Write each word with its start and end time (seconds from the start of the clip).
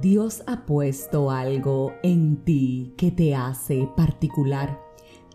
Dios 0.00 0.44
ha 0.46 0.64
puesto 0.64 1.32
algo 1.32 1.92
en 2.04 2.36
ti 2.44 2.94
que 2.96 3.10
te 3.10 3.34
hace 3.34 3.88
particular, 3.96 4.80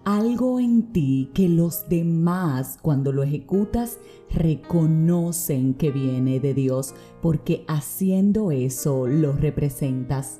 algo 0.06 0.58
en 0.58 0.94
ti 0.94 1.32
que 1.34 1.50
los 1.50 1.90
demás 1.90 2.78
cuando 2.82 3.12
lo 3.12 3.24
ejecutas 3.24 4.00
reconocen 4.32 5.74
que 5.74 5.92
viene 5.92 6.40
de 6.40 6.54
Dios 6.54 6.96
porque 7.22 7.66
haciendo 7.68 8.52
eso 8.52 9.06
lo 9.06 9.34
representas. 9.34 10.40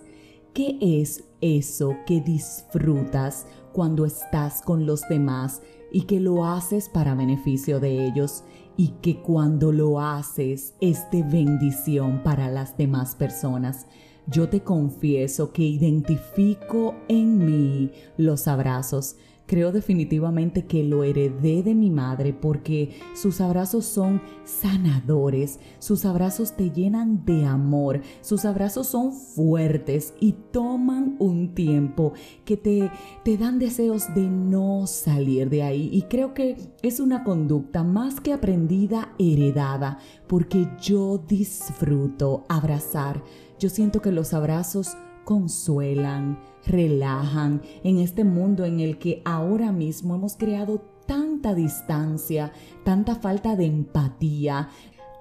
¿Qué 0.54 0.78
es 0.80 1.26
eso 1.42 1.98
que 2.06 2.22
disfrutas 2.22 3.46
cuando 3.74 4.06
estás 4.06 4.62
con 4.62 4.86
los 4.86 5.02
demás 5.10 5.62
y 5.92 6.04
que 6.04 6.22
lo 6.22 6.46
haces 6.46 6.88
para 6.88 7.14
beneficio 7.14 7.82
de 7.82 8.06
ellos 8.06 8.46
y 8.78 8.90
que 9.02 9.22
cuando 9.22 9.74
lo 9.74 10.00
haces 10.00 10.76
es 10.80 11.12
de 11.12 11.24
bendición 11.24 12.24
para 12.24 12.50
las 12.50 12.78
demás 12.78 13.16
personas? 13.16 13.86
Yo 14.28 14.50
te 14.50 14.62
confieso 14.62 15.52
que 15.52 15.64
identifico 15.64 16.96
en 17.08 17.38
mí 17.46 17.92
los 18.18 18.48
abrazos. 18.48 19.16
Creo 19.46 19.72
definitivamente 19.72 20.66
que 20.66 20.84
lo 20.84 21.04
heredé 21.04 21.64
de 21.64 21.76
mi 21.76 21.90
madre 21.90 22.34
porque 22.34 22.96
sus 23.14 23.42
abrazos 23.42 23.86
son 23.86 24.22
sanadores, 24.46 25.60
sus 25.80 26.06
abrazos 26.06 26.56
te 26.56 26.72
llenan 26.72 27.26
de 27.26 27.46
amor, 27.46 28.02
sus 28.22 28.46
abrazos 28.46 28.88
son 28.88 29.12
fuertes 29.12 30.14
y 30.20 30.34
toman 30.52 31.18
un 31.20 31.54
tiempo 31.54 32.14
que 32.46 32.58
te, 32.58 32.90
te 33.24 33.38
dan 33.38 33.60
deseos 33.60 34.14
de 34.16 34.30
no 34.30 34.88
salir 34.88 35.50
de 35.50 35.64
ahí. 35.64 35.90
Y 35.92 36.04
creo 36.04 36.34
que 36.34 36.56
es 36.82 37.00
una 37.00 37.24
conducta 37.24 37.84
más 37.84 38.22
que 38.22 38.34
aprendida, 38.34 39.14
heredada, 39.20 40.00
porque 40.28 40.68
yo 40.82 41.18
disfruto 41.18 42.46
abrazar 42.48 43.22
yo 43.64 43.70
siento 43.70 44.02
que 44.02 44.12
los 44.12 44.34
abrazos 44.34 44.98
consuelan, 45.24 46.40
relajan 46.66 47.62
en 47.84 48.00
este 48.00 48.24
mundo 48.24 48.66
en 48.66 48.80
el 48.80 48.98
que 48.98 49.22
ahora 49.26 49.72
mismo 49.72 50.16
hemos 50.16 50.36
creado 50.36 50.82
tanta 51.06 51.54
distancia, 51.54 52.52
tanta 52.84 53.16
falta 53.16 53.56
de 53.56 53.66
empatía, 53.66 54.70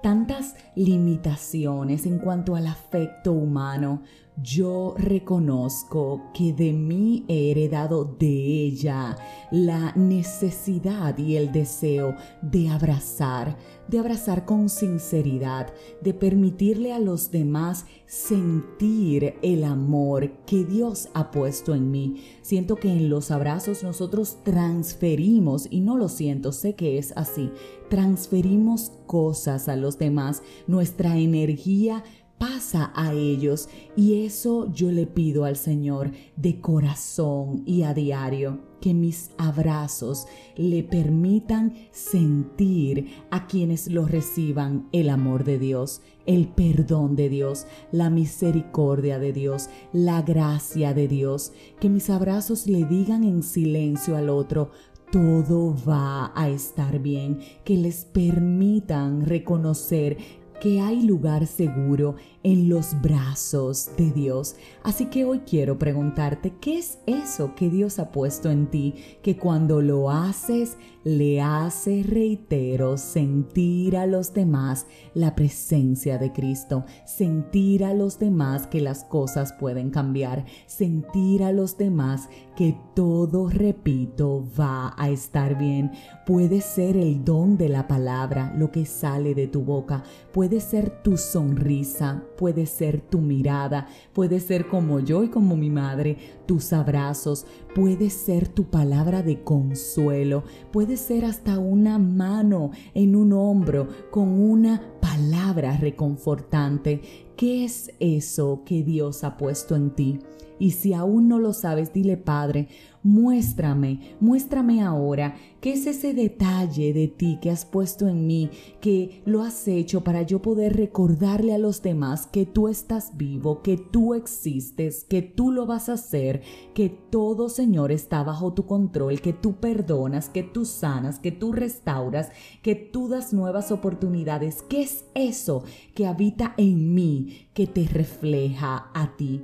tantas 0.01 0.55
limitaciones 0.75 2.05
en 2.05 2.19
cuanto 2.19 2.55
al 2.55 2.67
afecto 2.67 3.31
humano 3.31 4.01
yo 4.41 4.95
reconozco 4.97 6.31
que 6.33 6.53
de 6.53 6.73
mí 6.73 7.23
he 7.27 7.51
heredado 7.51 8.03
de 8.03 8.27
ella 8.65 9.15
la 9.51 9.93
necesidad 9.95 11.17
y 11.17 11.35
el 11.35 11.51
deseo 11.51 12.15
de 12.41 12.69
abrazar, 12.69 13.57
de 13.87 13.99
abrazar 13.99 14.45
con 14.45 14.69
sinceridad, 14.69 15.71
de 16.01 16.13
permitirle 16.13 16.93
a 16.93 16.99
los 16.99 17.29
demás 17.29 17.85
sentir 18.07 19.35
el 19.43 19.63
amor 19.63 20.31
que 20.45 20.63
Dios 20.65 21.09
ha 21.13 21.29
puesto 21.29 21.75
en 21.75 21.91
mí. 21.91 22.23
Siento 22.41 22.77
que 22.77 22.89
en 22.89 23.09
los 23.09 23.29
abrazos 23.29 23.83
nosotros 23.83 24.37
transferimos, 24.43 25.67
y 25.69 25.81
no 25.81 25.97
lo 25.97 26.09
siento, 26.09 26.51
sé 26.51 26.75
que 26.75 26.97
es 26.97 27.13
así, 27.15 27.51
transferimos 27.89 28.91
cosas 29.05 29.69
a 29.69 29.75
los 29.75 29.99
demás, 29.99 30.41
nuestra 30.65 31.17
energía 31.17 32.03
pasa 32.37 32.91
a 32.95 33.13
ellos 33.13 33.69
y 33.95 34.25
eso 34.25 34.71
yo 34.71 34.91
le 34.91 35.07
pido 35.07 35.45
al 35.45 35.55
Señor 35.55 36.11
de 36.35 36.59
corazón 36.59 37.63
y 37.65 37.83
a 37.83 37.93
diario 37.93 38.59
que 38.81 38.93
mis 38.93 39.31
abrazos 39.37 40.27
le 40.57 40.83
permitan 40.83 41.73
sentir 41.91 43.13
a 43.31 43.47
quienes 43.47 43.87
lo 43.87 44.05
reciban 44.05 44.89
el 44.91 45.09
amor 45.09 45.45
de 45.45 45.57
Dios, 45.57 46.01
el 46.25 46.49
perdón 46.49 47.15
de 47.15 47.29
Dios, 47.29 47.65
la 47.93 48.09
misericordia 48.09 49.19
de 49.19 49.31
Dios, 49.31 49.69
la 49.93 50.21
gracia 50.21 50.93
de 50.93 51.07
Dios, 51.07 51.53
que 51.79 51.89
mis 51.89 52.09
abrazos 52.09 52.67
le 52.67 52.83
digan 52.83 53.23
en 53.23 53.41
silencio 53.41 54.17
al 54.17 54.29
otro, 54.29 54.71
todo 55.13 55.75
va 55.87 56.33
a 56.35 56.49
estar 56.49 56.99
bien, 56.99 57.39
que 57.63 57.77
les 57.77 58.03
permitan 58.03 59.25
reconocer 59.25 60.17
que 60.63 60.79
hay 60.79 61.01
lugar 61.01 61.45
seguro 61.45 62.15
en 62.41 62.69
los 62.69 62.95
brazos 63.01 63.89
de 63.97 64.11
Dios. 64.11 64.55
Así 64.81 65.07
que 65.07 65.25
hoy 65.25 65.39
quiero 65.39 65.77
preguntarte, 65.77 66.53
¿qué 66.61 66.77
es 66.77 66.99
eso 67.05 67.53
que 67.53 67.69
Dios 67.69 67.99
ha 67.99 68.11
puesto 68.13 68.49
en 68.49 68.67
ti 68.67 68.95
que 69.21 69.35
cuando 69.35 69.81
lo 69.81 70.09
haces 70.09 70.77
le 71.03 71.41
hace, 71.41 72.03
reitero, 72.03 72.97
sentir 72.97 73.97
a 73.97 74.05
los 74.05 74.33
demás 74.33 74.87
la 75.13 75.35
presencia 75.35 76.17
de 76.17 76.31
Cristo, 76.31 76.85
sentir 77.05 77.83
a 77.83 77.93
los 77.93 78.19
demás 78.19 78.67
que 78.67 78.79
las 78.79 79.03
cosas 79.03 79.51
pueden 79.51 79.89
cambiar, 79.89 80.45
sentir 80.65 81.43
a 81.43 81.51
los 81.51 81.77
demás 81.77 82.29
que 82.55 82.77
todo, 82.95 83.49
repito, 83.49 84.45
va 84.57 84.93
a 84.97 85.09
estar 85.09 85.57
bien. 85.57 85.91
Puede 86.25 86.61
ser 86.61 86.95
el 86.95 87.25
don 87.25 87.57
de 87.57 87.67
la 87.67 87.87
palabra, 87.87 88.53
lo 88.57 88.71
que 88.71 88.85
sale 88.85 89.35
de 89.35 89.47
tu 89.47 89.63
boca, 89.63 90.03
puede 90.31 90.52
ser 90.59 91.01
tu 91.03 91.17
sonrisa, 91.17 92.23
puede 92.37 92.65
ser 92.65 93.01
tu 93.01 93.19
mirada, 93.19 93.87
puede 94.13 94.39
ser 94.39 94.67
como 94.67 94.99
yo 94.99 95.23
y 95.23 95.29
como 95.29 95.55
mi 95.55 95.69
madre, 95.69 96.17
tus 96.45 96.73
abrazos, 96.73 97.45
puede 97.75 98.09
ser 98.09 98.47
tu 98.47 98.65
palabra 98.65 99.23
de 99.23 99.43
consuelo, 99.43 100.43
puede 100.71 100.97
ser 100.97 101.25
hasta 101.25 101.59
una 101.59 101.99
mano 101.99 102.71
en 102.93 103.15
un 103.15 103.33
hombro 103.33 103.87
con 104.11 104.29
una 104.29 104.81
palabra 105.01 105.77
reconfortante. 105.77 107.01
¿Qué 107.35 107.65
es 107.65 107.91
eso 107.99 108.61
que 108.65 108.83
Dios 108.83 109.23
ha 109.23 109.37
puesto 109.37 109.75
en 109.75 109.91
ti? 109.91 110.19
Y 110.59 110.71
si 110.71 110.93
aún 110.93 111.27
no 111.27 111.39
lo 111.39 111.51
sabes, 111.51 111.91
dile 111.91 112.15
Padre, 112.15 112.69
muéstrame, 113.03 113.99
muéstrame 114.19 114.81
ahora 114.81 115.35
qué 115.59 115.73
es 115.73 115.85
ese 115.87 116.13
detalle 116.13 116.93
de 116.93 117.07
ti 117.07 117.37
que 117.41 117.51
has 117.51 117.65
puesto 117.65 118.07
en 118.07 118.25
mí, 118.25 118.49
que 118.81 119.21
lo 119.25 119.43
has 119.43 119.67
hecho 119.67 120.03
para 120.03 120.23
yo 120.23 120.41
poder 120.41 120.75
recordarle 120.75 121.53
a 121.53 121.57
los 121.57 121.81
demás 121.81 122.27
que 122.27 122.45
tú 122.45 122.67
estás 122.67 123.15
vivo, 123.15 123.61
que 123.61 123.77
tú 123.77 124.13
existes, 124.13 125.03
que 125.03 125.21
tú 125.21 125.51
lo 125.51 125.65
vas 125.65 125.89
a 125.89 125.93
hacer, 125.93 126.41
que 126.73 126.89
todo 126.89 127.49
Señor 127.49 127.91
está 127.91 128.23
bajo 128.23 128.53
tu 128.53 128.65
control, 128.65 129.21
que 129.21 129.33
tú 129.33 129.55
perdonas, 129.55 130.29
que 130.29 130.43
tú 130.43 130.65
sanas, 130.65 131.19
que 131.19 131.31
tú 131.31 131.51
restauras, 131.51 132.31
que 132.61 132.75
tú 132.75 133.09
das 133.09 133.33
nuevas 133.33 133.71
oportunidades. 133.71 134.63
¿Qué 134.63 134.81
es 134.81 135.05
eso 135.13 135.63
que 135.93 136.07
habita 136.07 136.53
en 136.57 136.93
mí, 136.93 137.47
que 137.53 137.67
te 137.67 137.85
refleja 137.87 138.89
a 138.93 139.15
ti? 139.17 139.43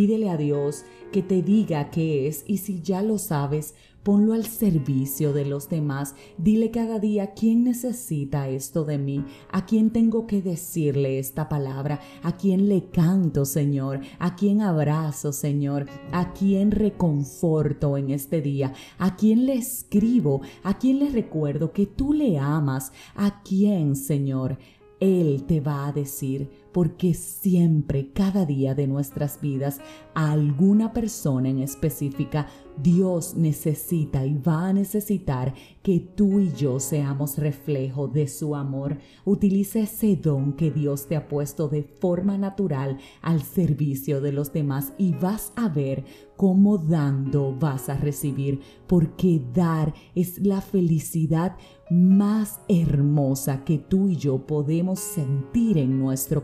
Pídele 0.00 0.30
a 0.30 0.38
Dios 0.38 0.86
que 1.12 1.22
te 1.22 1.42
diga 1.42 1.90
qué 1.90 2.26
es 2.26 2.44
y 2.46 2.56
si 2.56 2.80
ya 2.80 3.02
lo 3.02 3.18
sabes, 3.18 3.74
ponlo 4.02 4.32
al 4.32 4.46
servicio 4.46 5.34
de 5.34 5.44
los 5.44 5.68
demás. 5.68 6.14
Dile 6.38 6.70
cada 6.70 6.98
día 6.98 7.34
quién 7.34 7.64
necesita 7.64 8.48
esto 8.48 8.86
de 8.86 8.96
mí, 8.96 9.22
a 9.52 9.66
quién 9.66 9.90
tengo 9.90 10.26
que 10.26 10.40
decirle 10.40 11.18
esta 11.18 11.50
palabra, 11.50 12.00
a 12.22 12.34
quién 12.38 12.70
le 12.70 12.86
canto, 12.86 13.44
Señor, 13.44 14.00
a 14.18 14.36
quién 14.36 14.62
abrazo, 14.62 15.34
Señor, 15.34 15.84
a 16.12 16.32
quién 16.32 16.70
reconforto 16.70 17.98
en 17.98 18.08
este 18.08 18.40
día, 18.40 18.72
a 18.96 19.16
quién 19.16 19.44
le 19.44 19.52
escribo, 19.52 20.40
a 20.62 20.78
quién 20.78 20.98
le 20.98 21.10
recuerdo 21.10 21.74
que 21.74 21.84
tú 21.84 22.14
le 22.14 22.38
amas, 22.38 22.90
a 23.14 23.42
quién, 23.42 23.96
Señor. 23.96 24.56
Él 24.98 25.44
te 25.46 25.60
va 25.60 25.88
a 25.88 25.92
decir, 25.92 26.50
porque 26.72 27.14
siempre, 27.14 28.12
cada 28.12 28.46
día 28.46 28.74
de 28.74 28.86
nuestras 28.86 29.40
vidas, 29.40 29.80
a 30.14 30.32
alguna 30.32 30.92
persona 30.92 31.48
en 31.48 31.60
específica, 31.60 32.46
Dios 32.82 33.34
necesita 33.34 34.24
y 34.24 34.34
va 34.34 34.68
a 34.68 34.72
necesitar 34.72 35.54
que 35.82 36.00
tú 36.00 36.40
y 36.40 36.52
yo 36.52 36.80
seamos 36.80 37.36
reflejo 37.36 38.08
de 38.08 38.26
su 38.26 38.56
amor. 38.56 38.98
Utiliza 39.24 39.80
ese 39.80 40.16
don 40.16 40.54
que 40.54 40.70
Dios 40.70 41.06
te 41.06 41.16
ha 41.16 41.28
puesto 41.28 41.68
de 41.68 41.82
forma 41.82 42.38
natural 42.38 42.98
al 43.20 43.42
servicio 43.42 44.20
de 44.20 44.32
los 44.32 44.52
demás 44.52 44.92
y 44.96 45.12
vas 45.12 45.52
a 45.56 45.68
ver 45.68 46.04
cómo 46.36 46.78
dando 46.78 47.54
vas 47.54 47.90
a 47.90 47.96
recibir, 47.96 48.60
porque 48.86 49.42
dar 49.52 49.92
es 50.14 50.38
la 50.38 50.62
felicidad 50.62 51.56
más 51.90 52.60
hermosa 52.68 53.62
que 53.64 53.76
tú 53.76 54.08
y 54.08 54.16
yo 54.16 54.46
podemos 54.46 55.00
sentir 55.00 55.76
en 55.76 55.98
nuestro 55.98 56.42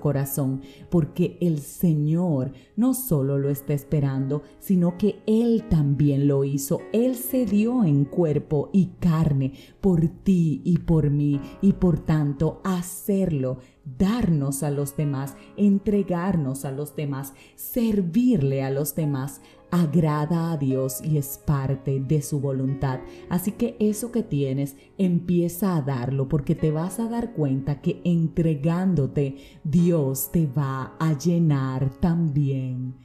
porque 0.90 1.36
el 1.40 1.58
Señor 1.58 2.52
no 2.76 2.94
solo 2.94 3.38
lo 3.38 3.50
está 3.50 3.74
esperando, 3.74 4.42
sino 4.58 4.96
que 4.96 5.20
Él 5.26 5.64
también 5.68 6.28
lo 6.28 6.44
hizo. 6.44 6.80
Él 6.92 7.16
se 7.16 7.46
dio 7.46 7.84
en 7.84 8.04
cuerpo 8.04 8.70
y 8.72 8.86
carne 9.00 9.52
por 9.80 10.08
ti 10.08 10.62
y 10.64 10.78
por 10.78 11.10
mí, 11.10 11.40
y 11.60 11.74
por 11.74 11.98
tanto 12.00 12.60
hacerlo 12.64 13.58
darnos 13.98 14.62
a 14.62 14.70
los 14.70 14.96
demás, 14.96 15.36
entregarnos 15.56 16.64
a 16.64 16.72
los 16.72 16.96
demás, 16.96 17.34
servirle 17.54 18.62
a 18.62 18.70
los 18.70 18.94
demás, 18.94 19.40
agrada 19.82 20.52
a 20.52 20.56
Dios 20.56 21.02
y 21.02 21.19
es 21.19 21.38
parte 21.38 22.00
de 22.00 22.23
su 22.23 22.40
voluntad. 22.40 23.00
Así 23.28 23.52
que 23.52 23.76
eso 23.81 24.12
que 24.12 24.23
tienes, 24.23 24.76
empieza 24.99 25.76
a 25.76 25.82
darlo 25.82 26.28
porque 26.28 26.55
te 26.55 26.70
vas 26.70 26.99
a 27.00 27.08
dar 27.08 27.32
cuenta 27.32 27.81
que 27.81 28.00
entregándote, 28.05 29.37
Dios 29.64 30.31
te 30.32 30.46
va 30.46 30.96
a 30.99 31.19
llenar 31.19 31.90
también 32.00 32.96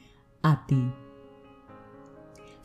a 0.42 0.66
ti. 0.66 1.01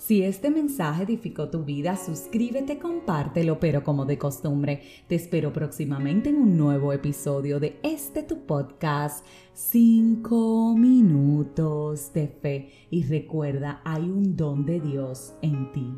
Si 0.08 0.24
este 0.24 0.50
mensaje 0.50 1.04
edificó 1.04 1.50
tu 1.50 1.66
vida, 1.66 1.98
suscríbete, 1.98 2.80
compártelo, 2.80 3.60
pero 3.60 3.84
como 3.84 4.06
de 4.06 4.18
costumbre, 4.18 4.82
te 5.08 5.16
espero 5.16 5.52
próximamente 5.52 6.30
en 6.30 6.38
un 6.38 6.56
nuevo 6.56 6.94
episodio 6.94 7.60
de 7.60 7.78
este 7.84 8.24
tu 8.24 8.46
podcast, 8.46 9.26
5 9.52 10.76
minutos 10.78 12.14
de 12.14 12.30
fe. 12.30 12.70
Y 12.90 13.04
recuerda, 13.04 13.82
hay 13.84 14.04
un 14.04 14.38
don 14.38 14.66
de 14.66 14.80
Dios 14.80 15.34
en 15.42 15.74
ti. 15.74 15.94